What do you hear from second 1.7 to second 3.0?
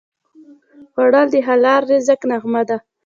رزق نغمه ده